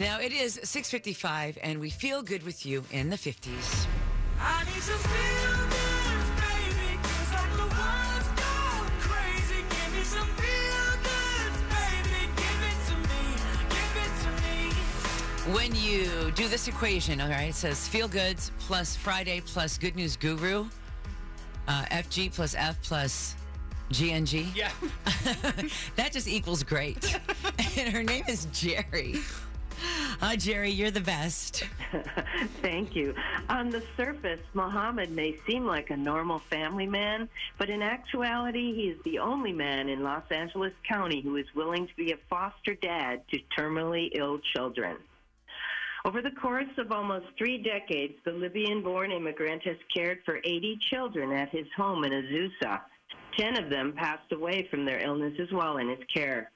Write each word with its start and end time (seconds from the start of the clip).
Now 0.00 0.18
it 0.18 0.32
is 0.32 0.58
6:55 0.64 1.58
and 1.62 1.78
we 1.78 1.90
feel 1.90 2.22
good 2.22 2.42
with 2.42 2.64
you 2.64 2.82
in 2.90 3.10
the 3.10 3.16
50s. 3.16 3.86
I 4.40 4.64
need 4.64 4.82
some 4.82 4.96
feel 4.98 5.56
goods, 5.68 6.30
baby. 6.40 6.98
'cause 7.02 7.32
like 7.34 7.52
the 7.52 7.68
world's 7.76 8.28
gone 8.40 8.90
crazy. 9.00 9.60
Give 9.68 9.90
me 9.94 10.02
some 10.02 10.30
feel 10.40 10.90
goods, 11.04 11.58
baby. 11.76 12.22
Give 12.42 12.60
it 12.70 12.78
to 12.88 12.96
me. 13.10 13.22
Give 13.74 13.94
it 14.06 14.12
to 14.24 14.30
me. 14.42 15.54
When 15.54 15.74
you 15.74 16.30
do 16.32 16.48
this 16.48 16.66
equation, 16.66 17.20
all 17.20 17.28
right, 17.28 17.50
it 17.50 17.54
says 17.54 17.86
feel 17.86 18.08
goods 18.08 18.52
plus 18.58 18.96
Friday 18.96 19.42
plus 19.42 19.76
good 19.76 19.96
news 19.96 20.16
guru, 20.16 20.70
uh, 21.68 21.84
FG 21.90 22.30
plus 22.30 22.54
F 22.54 22.80
plus 22.82 23.34
GNG. 23.92 24.50
Yeah. 24.54 24.70
That 25.96 26.12
just 26.12 26.26
equals 26.26 26.62
great. 26.62 27.18
and 27.76 27.92
her 27.92 28.02
name 28.02 28.24
is 28.28 28.46
Jerry. 28.52 29.20
Hi, 30.22 30.36
Jerry. 30.36 30.70
You're 30.70 30.90
the 30.90 31.00
best. 31.00 31.64
Thank 32.60 32.94
you. 32.94 33.14
On 33.48 33.70
the 33.70 33.82
surface, 33.96 34.40
Mohammed 34.52 35.10
may 35.10 35.38
seem 35.46 35.64
like 35.64 35.88
a 35.88 35.96
normal 35.96 36.40
family 36.40 36.86
man, 36.86 37.26
but 37.56 37.70
in 37.70 37.80
actuality, 37.80 38.74
he 38.74 38.90
is 38.90 39.02
the 39.04 39.18
only 39.18 39.54
man 39.54 39.88
in 39.88 40.02
Los 40.02 40.24
Angeles 40.30 40.74
County 40.86 41.22
who 41.22 41.36
is 41.36 41.46
willing 41.54 41.86
to 41.86 41.96
be 41.96 42.12
a 42.12 42.18
foster 42.28 42.74
dad 42.74 43.22
to 43.30 43.38
terminally 43.58 44.10
ill 44.14 44.38
children. 44.54 44.98
Over 46.04 46.20
the 46.20 46.32
course 46.32 46.76
of 46.76 46.92
almost 46.92 47.26
three 47.38 47.56
decades, 47.56 48.14
the 48.22 48.32
Libyan 48.32 48.82
born 48.82 49.12
immigrant 49.12 49.62
has 49.62 49.78
cared 49.94 50.18
for 50.26 50.36
80 50.44 50.80
children 50.82 51.32
at 51.32 51.48
his 51.48 51.66
home 51.74 52.04
in 52.04 52.12
Azusa. 52.12 52.82
Ten 53.38 53.56
of 53.56 53.70
them 53.70 53.94
passed 53.94 54.32
away 54.32 54.68
from 54.70 54.84
their 54.84 55.02
illnesses 55.02 55.50
while 55.50 55.78
in 55.78 55.88
his 55.88 56.04
care. 56.12 56.50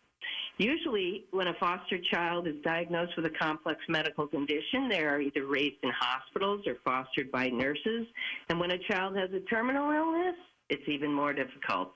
Usually, 0.59 1.25
when 1.33 1.49
a 1.49 1.55
foster 1.55 1.99
child 2.13 2.47
is 2.47 2.55
diagnosed 2.63 3.17
with 3.17 3.27
a 3.27 3.31
complex 3.31 3.81
medical 3.89 4.29
condition, 4.29 4.89
they 4.89 5.03
are 5.03 5.21
either 5.21 5.47
raised 5.47 5.83
in 5.83 5.91
hospitals 5.91 6.65
or 6.67 6.77
fostered 6.85 7.33
by 7.33 7.49
nurses. 7.49 8.07
And 8.49 8.61
when 8.61 8.71
a 8.71 8.79
child 8.79 9.17
has 9.17 9.31
a 9.33 9.41
terminal 9.41 9.91
illness, 9.91 10.37
it's 10.69 10.89
even 10.89 11.13
more 11.13 11.33
difficult. 11.33 11.93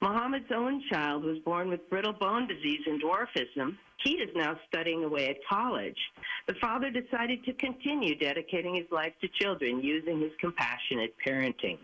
Mohammed's 0.00 0.50
own 0.54 0.82
child 0.90 1.24
was 1.24 1.38
born 1.44 1.68
with 1.68 1.88
brittle 1.90 2.12
bone 2.12 2.46
disease 2.46 2.80
and 2.86 3.02
dwarfism. 3.02 3.76
He 4.04 4.12
is 4.12 4.30
now 4.34 4.56
studying 4.68 5.02
away 5.04 5.28
at 5.28 5.36
college. 5.48 5.98
The 6.46 6.54
father 6.54 6.90
decided 6.90 7.44
to 7.44 7.52
continue 7.54 8.14
dedicating 8.16 8.74
his 8.74 8.86
life 8.92 9.12
to 9.20 9.28
children 9.40 9.82
using 9.82 10.20
his 10.20 10.30
compassionate 10.40 11.14
parenting. 11.24 11.78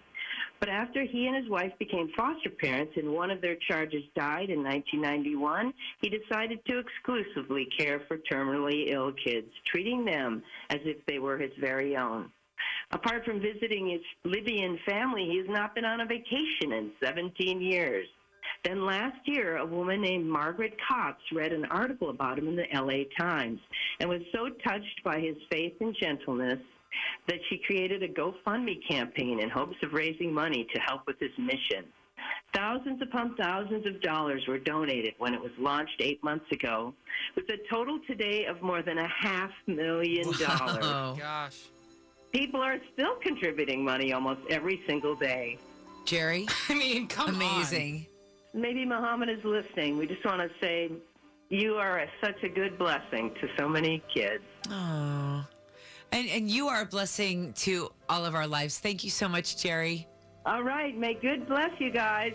But 0.64 0.72
after 0.72 1.02
he 1.02 1.26
and 1.26 1.36
his 1.36 1.50
wife 1.50 1.72
became 1.78 2.08
foster 2.16 2.48
parents 2.48 2.94
and 2.96 3.12
one 3.12 3.30
of 3.30 3.42
their 3.42 3.56
charges 3.68 4.02
died 4.16 4.48
in 4.48 4.64
1991, 4.64 5.74
he 6.00 6.08
decided 6.08 6.58
to 6.64 6.78
exclusively 6.78 7.68
care 7.78 8.00
for 8.08 8.16
terminally 8.16 8.88
ill 8.88 9.12
kids, 9.12 9.48
treating 9.66 10.06
them 10.06 10.42
as 10.70 10.78
if 10.86 11.04
they 11.04 11.18
were 11.18 11.36
his 11.36 11.50
very 11.60 11.98
own. 11.98 12.30
Apart 12.92 13.26
from 13.26 13.42
visiting 13.42 13.90
his 13.90 14.00
Libyan 14.24 14.78
family, 14.86 15.26
he 15.26 15.36
has 15.36 15.48
not 15.50 15.74
been 15.74 15.84
on 15.84 16.00
a 16.00 16.06
vacation 16.06 16.72
in 16.72 16.92
17 17.04 17.60
years. 17.60 18.06
Then 18.64 18.86
last 18.86 19.18
year, 19.26 19.58
a 19.58 19.66
woman 19.66 20.00
named 20.00 20.24
Margaret 20.24 20.78
Cox 20.88 21.18
read 21.30 21.52
an 21.52 21.66
article 21.66 22.08
about 22.08 22.38
him 22.38 22.48
in 22.48 22.56
the 22.56 22.68
LA 22.72 23.04
Times 23.18 23.60
and 24.00 24.08
was 24.08 24.22
so 24.32 24.48
touched 24.66 25.04
by 25.04 25.20
his 25.20 25.36
faith 25.50 25.74
and 25.80 25.94
gentleness 26.00 26.58
that 27.26 27.38
she 27.48 27.58
created 27.66 28.02
a 28.02 28.08
GoFundMe 28.08 28.86
campaign 28.88 29.40
in 29.40 29.48
hopes 29.48 29.76
of 29.82 29.92
raising 29.92 30.32
money 30.32 30.66
to 30.74 30.80
help 30.80 31.06
with 31.06 31.18
his 31.18 31.30
mission. 31.38 31.84
Thousands 32.54 33.02
upon 33.02 33.34
thousands 33.36 33.86
of 33.86 34.00
dollars 34.00 34.42
were 34.46 34.58
donated 34.58 35.14
when 35.18 35.34
it 35.34 35.40
was 35.40 35.50
launched 35.58 36.00
eight 36.00 36.22
months 36.22 36.46
ago, 36.52 36.94
with 37.34 37.44
a 37.50 37.58
total 37.70 37.98
today 38.06 38.44
of 38.46 38.62
more 38.62 38.82
than 38.82 38.98
a 38.98 39.08
half 39.08 39.50
million 39.66 40.24
dollars. 40.38 40.84
Oh, 40.84 41.16
Gosh. 41.18 41.64
People 42.32 42.60
are 42.60 42.78
still 42.92 43.16
contributing 43.16 43.84
money 43.84 44.12
almost 44.12 44.40
every 44.50 44.82
single 44.86 45.14
day. 45.14 45.58
Jerry, 46.04 46.46
I 46.68 46.74
mean, 46.74 47.06
come 47.08 47.28
on. 47.28 47.34
amazing. 47.34 48.06
Maybe 48.52 48.84
Muhammad 48.84 49.28
is 49.28 49.44
listening. 49.44 49.98
We 49.98 50.06
just 50.06 50.24
want 50.24 50.40
to 50.40 50.50
say 50.60 50.90
you 51.48 51.74
are 51.74 52.00
a, 52.00 52.08
such 52.22 52.42
a 52.44 52.48
good 52.48 52.78
blessing 52.78 53.32
to 53.40 53.48
so 53.58 53.68
many 53.68 54.02
kids. 54.14 54.44
Oh. 54.70 55.44
And, 56.12 56.28
and 56.28 56.50
you 56.50 56.68
are 56.68 56.82
a 56.82 56.86
blessing 56.86 57.52
to 57.54 57.92
all 58.08 58.24
of 58.24 58.34
our 58.34 58.46
lives. 58.46 58.78
Thank 58.78 59.04
you 59.04 59.10
so 59.10 59.28
much, 59.28 59.56
Jerry. 59.56 60.06
All 60.46 60.62
right, 60.62 60.96
may 60.96 61.14
good 61.14 61.46
bless 61.48 61.70
you 61.78 61.90
guys. 61.90 62.32